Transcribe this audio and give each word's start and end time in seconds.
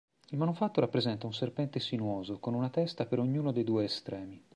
Il 0.29 0.37
manufatto 0.39 0.79
rappresenta 0.81 1.27
un 1.27 1.33
serpente 1.35 1.79
sinuoso 1.79 2.39
con 2.39 2.55
una 2.55 2.71
testa 2.71 3.05
per 3.05 3.19
ognuno 3.19 3.51
dei 3.51 3.63
due 3.63 3.83
estremi. 3.83 4.43